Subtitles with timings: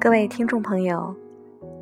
[0.00, 1.12] 各位听众朋友，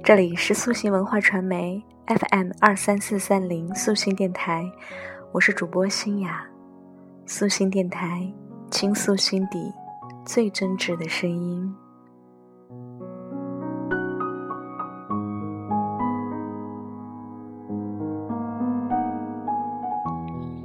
[0.03, 4.65] 这里是素心文化传媒 FM 二三四三零素心电台，
[5.33, 6.43] 我是主播新雅。
[7.27, 8.27] 素心电台
[8.71, 9.71] 倾诉心底
[10.25, 11.75] 最真挚的声音。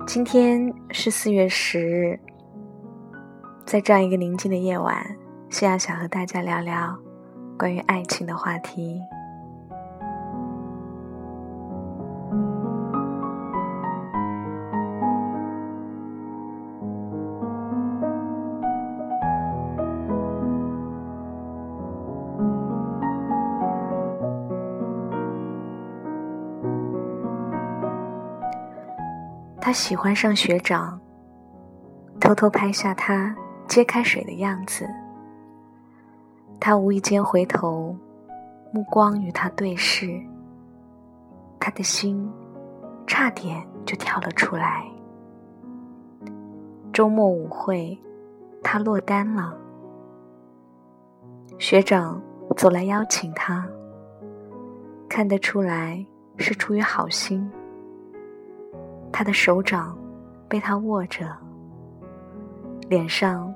[0.08, 2.18] 今天是四月十日，
[3.66, 5.06] 在这样一个宁静的夜晚，
[5.50, 6.98] 西雅想和大家聊聊。
[7.62, 9.04] 关于爱情的话题，
[29.60, 31.00] 他喜欢上学长，
[32.20, 33.36] 偷偷拍下他
[33.68, 34.90] 揭开水的样子。
[36.64, 37.98] 他无意间回头，
[38.72, 40.22] 目光与他对视，
[41.60, 42.32] 他的心
[43.08, 44.86] 差点就跳了出来。
[46.94, 47.98] 周末舞会，
[48.62, 49.58] 他落单了。
[51.58, 52.22] 学长
[52.56, 53.68] 走来邀请他，
[55.10, 56.06] 看得出来
[56.38, 57.52] 是出于好心。
[59.12, 59.98] 他的手掌
[60.48, 61.36] 被他握着，
[62.88, 63.52] 脸上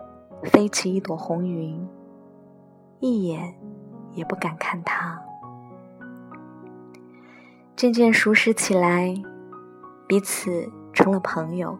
[0.45, 1.87] 飞起一朵红云。
[3.05, 3.53] 一眼
[4.13, 5.21] 也不敢看他。
[7.75, 9.13] 渐渐熟识起来，
[10.07, 11.77] 彼此成了朋友，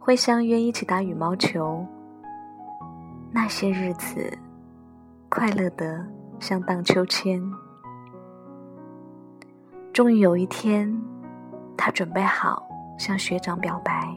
[0.00, 1.86] 会相约一起打羽毛球。
[3.30, 4.36] 那些日子，
[5.28, 6.04] 快乐得
[6.40, 7.40] 像荡秋千。
[9.92, 11.00] 终于有一天，
[11.76, 12.66] 他准备好
[12.98, 14.12] 向学长表白。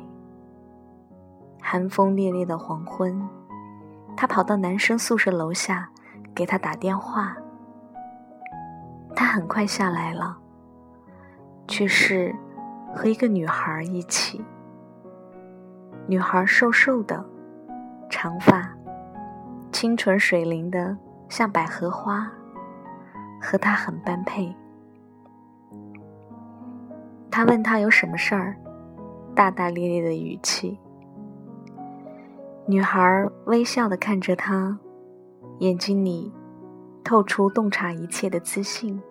[1.62, 3.22] 寒风冽冽的黄昏，
[4.18, 5.88] 他跑到男生宿舍楼下。
[6.35, 7.35] 给他打电话，
[9.16, 10.38] 他很快下来了，
[11.66, 12.35] 却是
[12.94, 14.44] 和一个女孩一起。
[16.07, 17.25] 女孩瘦瘦的，
[18.09, 18.69] 长发，
[19.72, 20.95] 清纯水灵的
[21.29, 22.29] 像百合花，
[23.41, 24.53] 和他很般配。
[27.31, 28.56] 他问他有什么事儿，
[29.34, 30.78] 大大咧咧的语气。
[32.68, 34.78] 女孩微笑的看着他。
[35.60, 36.34] 眼睛里
[37.04, 39.02] 透出洞察一切的自信，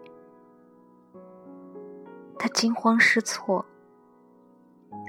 [2.38, 3.64] 他惊慌失措，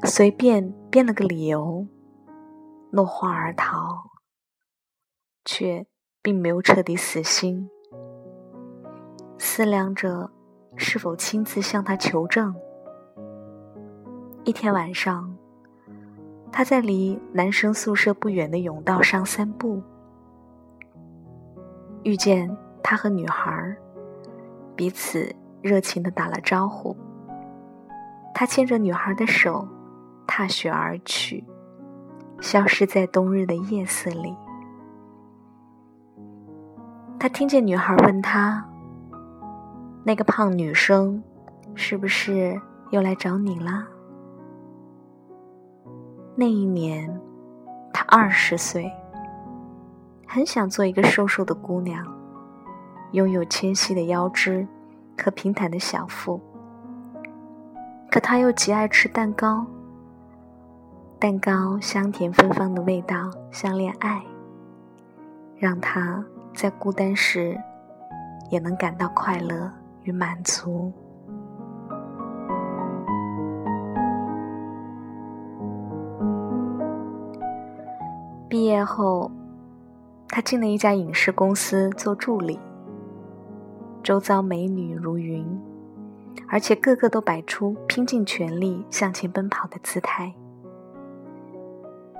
[0.06, 1.86] 随便编了个理由，
[2.90, 4.12] 落荒而逃，
[5.44, 5.86] 却
[6.22, 7.70] 并没有彻底死心，
[9.38, 10.32] 思量着
[10.78, 12.56] 是否亲自向他求证。
[14.46, 15.36] 一天晚上，
[16.50, 19.84] 他在离男生宿舍不远的甬道上散步。
[22.06, 23.76] 遇见他和女孩
[24.76, 26.96] 彼此热情的打了招呼。
[28.32, 29.68] 他牵着女孩的手，
[30.28, 31.44] 踏雪而去，
[32.40, 34.36] 消失在冬日的夜色里。
[37.20, 38.64] 他听见女孩问他
[40.06, 41.24] ：“那个胖女生
[41.74, 42.62] 是不是
[42.92, 43.88] 又来找你了？”
[46.38, 47.20] 那一年，
[47.92, 48.92] 他二十岁。
[50.28, 52.06] 很想做一个瘦瘦的姑娘，
[53.12, 54.68] 拥有纤细的腰肢
[55.18, 56.42] 和平坦的小腹。
[58.12, 59.66] 可她又极爱吃蛋糕，
[61.20, 64.22] 蛋糕香甜芬芳的味道像恋爱，
[65.58, 67.58] 让她在孤单时
[68.50, 69.72] 也能感到快乐
[70.04, 70.92] 与满足。
[78.50, 79.32] 毕业后。
[80.36, 82.60] 他进了一家影视公司做助理，
[84.04, 85.48] 周遭美女如云，
[86.50, 90.36] 而且个个都摆出拼尽全力向前奔跑的姿态。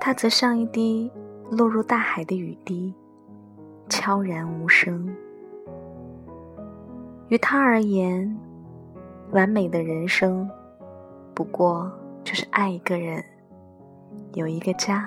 [0.00, 1.12] 他则像一滴
[1.50, 2.94] 落入大海的雨滴，
[3.90, 5.14] 悄然无声。
[7.28, 8.34] 于他而言，
[9.32, 10.48] 完美的人生，
[11.34, 11.92] 不过
[12.24, 13.22] 就是爱一个人，
[14.32, 15.06] 有一个家，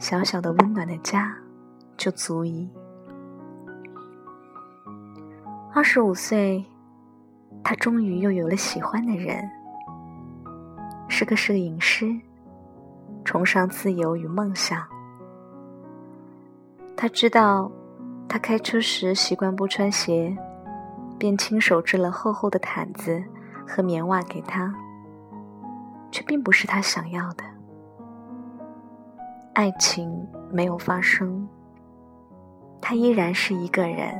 [0.00, 1.39] 小小的温暖的家。
[2.00, 2.66] 就足以。
[5.74, 6.64] 二十五岁，
[7.62, 9.46] 他终于又有了喜欢的人，
[11.08, 12.10] 是个摄影师，
[13.22, 14.82] 崇尚自由与梦想。
[16.96, 17.70] 他知道，
[18.26, 20.34] 他开车时习惯不穿鞋，
[21.18, 23.22] 便亲手织了厚厚的毯子
[23.68, 24.74] 和棉袜给他，
[26.10, 27.44] 却并不是他想要的。
[29.52, 31.46] 爱情没有发生。
[32.80, 34.14] 他依然是一个人，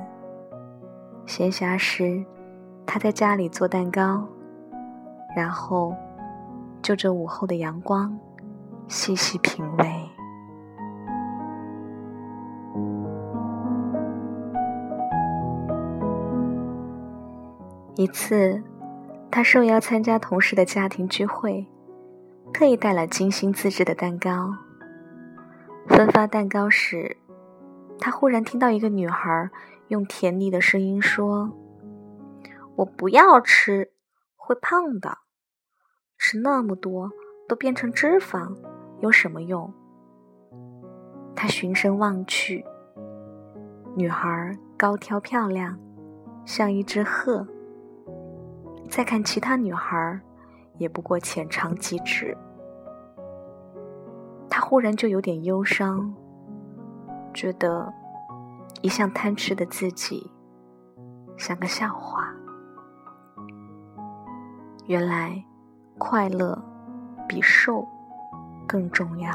[1.26, 2.24] 闲暇时，
[2.86, 4.26] 他在家里做蛋糕，
[5.34, 5.94] 然后
[6.82, 8.16] 就着午后的阳光，
[8.86, 9.86] 细细品味。
[17.96, 18.62] 一次，
[19.30, 21.66] 他受邀参加同事的家庭聚会，
[22.52, 24.54] 特意带了精心自制的蛋糕。
[25.86, 27.16] 分发蛋糕时，
[28.00, 29.50] 他忽然听到一个女孩
[29.88, 31.52] 用甜腻的声音说
[32.76, 33.92] ：“我不要吃，
[34.36, 35.18] 会胖的。
[36.16, 37.10] 吃那么多
[37.46, 38.56] 都变成脂肪，
[39.00, 39.72] 有什么用？”
[41.36, 42.64] 他循声望去，
[43.94, 45.78] 女孩高挑漂亮，
[46.44, 47.46] 像一只鹤。
[48.88, 50.20] 再看其他女孩，
[50.78, 52.36] 也不过浅尝即止。
[54.48, 56.14] 他忽然就有点忧伤，
[57.32, 57.92] 觉得
[58.82, 60.30] 一向贪吃的自己
[61.36, 62.32] 像个笑话。
[64.86, 65.44] 原来
[65.98, 66.60] 快乐
[67.28, 67.86] 比瘦
[68.66, 69.30] 更重要。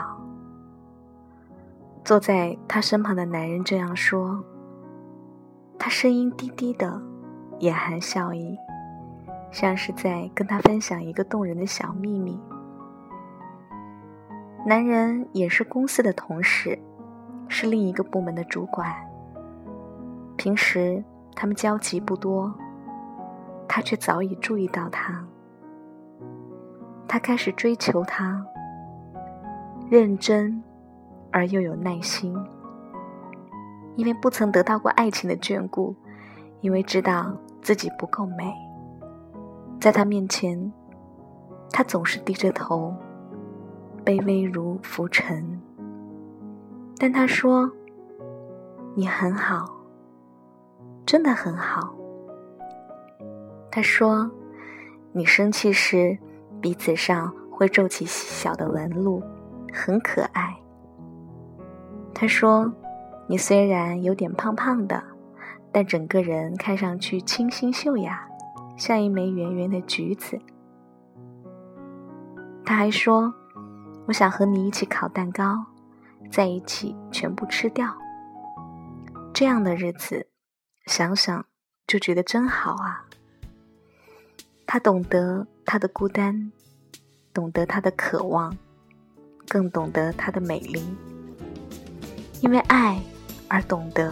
[2.03, 4.43] 坐在他身旁的男人这样说，
[5.79, 7.01] 他声音低低的，
[7.59, 8.57] 眼含笑意。
[9.51, 12.37] 像是在跟他分享一个动人的小秘密。
[14.65, 16.77] 男人也是公司的同事，
[17.47, 18.93] 是另一个部门的主管。
[20.37, 21.03] 平时
[21.35, 22.53] 他们交集不多，
[23.67, 25.25] 他却早已注意到他。
[27.07, 28.45] 他开始追求他，
[29.89, 30.61] 认真
[31.31, 32.35] 而又有耐心，
[33.95, 35.95] 因为不曾得到过爱情的眷顾，
[36.61, 38.53] 因为知道自己不够美。
[39.79, 40.73] 在他面前，
[41.71, 42.93] 他总是低着头，
[44.03, 45.61] 卑微如浮尘。
[46.97, 47.71] 但他说
[48.95, 49.75] ：“你很好，
[51.05, 51.93] 真的很好。”
[53.71, 54.29] 他说
[55.11, 56.17] ：“你生气时，
[56.61, 59.21] 鼻子上会皱起细小的纹路，
[59.73, 60.55] 很可爱。”
[62.15, 62.71] 他说
[63.27, 65.03] ：“你虽然有点胖胖的，
[65.71, 68.27] 但整个人看上去清新秀雅。”
[68.77, 70.37] 像一枚圆圆的橘子。
[72.65, 73.33] 他还说
[74.05, 75.63] ：“我想和你一起烤蛋糕，
[76.31, 77.95] 在一起全部吃掉。
[79.33, 80.27] 这样的日子，
[80.85, 81.45] 想想
[81.85, 83.05] 就觉得真好啊。”
[84.67, 86.51] 他懂得他的孤单，
[87.33, 88.57] 懂得他的渴望，
[89.47, 90.83] 更懂得他的美丽。
[92.41, 93.01] 因为爱
[93.47, 94.11] 而懂得，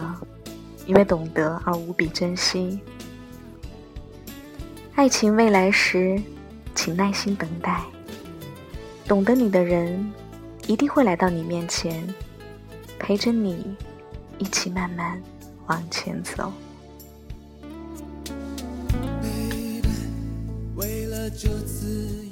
[0.86, 2.80] 因为懂得而无比珍惜。
[4.94, 6.22] 爱情未来时，
[6.74, 7.82] 请耐心等待。
[9.06, 10.12] 懂得你的人，
[10.66, 12.02] 一定会来到你面前，
[12.98, 13.76] 陪着你
[14.38, 15.22] 一起慢慢
[15.66, 16.50] 往前走。
[20.74, 22.23] 为了这次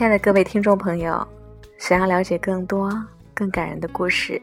[0.00, 1.28] 亲爱的各位听众朋友，
[1.76, 2.90] 想要了解更多
[3.34, 4.40] 更感人的故事，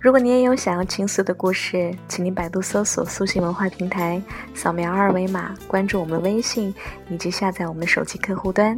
[0.00, 4.20] 如果你也有想要倾诉的故事，请您百度搜索“素心文化平台”，
[4.52, 6.74] 扫描二维码关注我们微信，
[7.08, 8.76] 以及下载我们的手机客户端。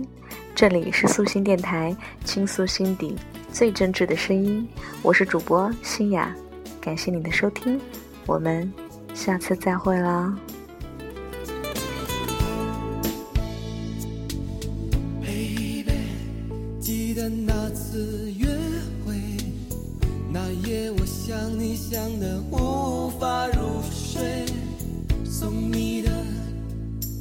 [0.54, 3.16] 这里是素心电台，倾诉心底
[3.50, 4.68] 最真挚的声音，
[5.00, 6.30] 我是主播欣雅，
[6.78, 7.80] 感谢你的收听，
[8.26, 8.70] 我们
[9.14, 10.36] 下次再会啦。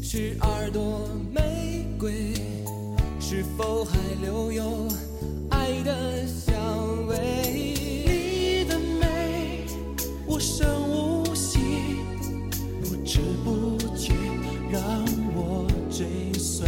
[0.07, 2.31] 十二朵玫瑰
[3.19, 4.87] 是否还留有
[5.49, 6.53] 爱的香
[7.07, 7.17] 味？
[8.05, 9.65] 你的美
[10.27, 11.57] 无声无息，
[12.83, 14.13] 不知不觉
[14.69, 14.79] 让
[15.35, 16.05] 我追
[16.37, 16.67] 随。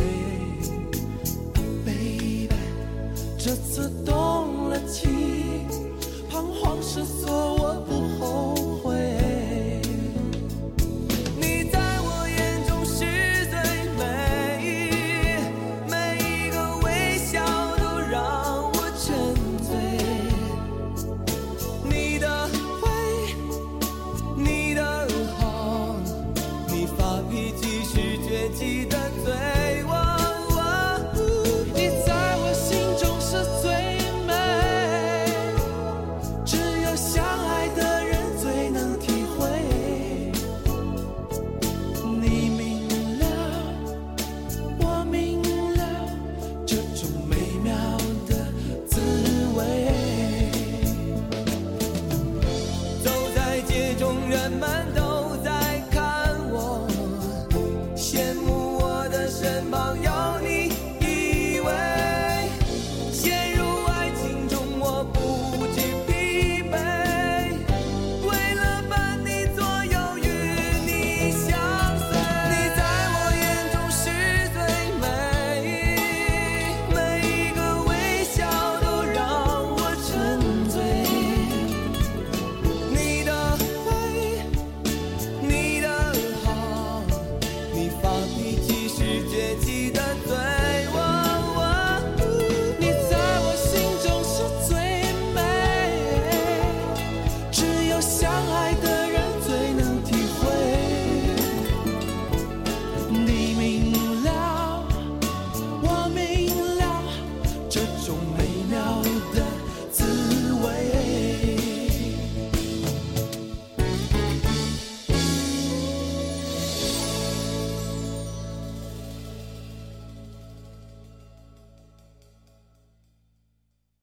[1.85, 2.49] baby，
[3.37, 5.67] 这次动了情，
[6.27, 7.46] 彷徨失措。